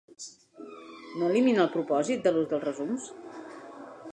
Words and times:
No 1.17 1.27
elimina 1.27 1.61
el 1.65 1.69
propòsit 1.75 2.25
de 2.25 2.33
l'ús 2.39 2.51
de 2.55 2.61
resums? 2.65 3.07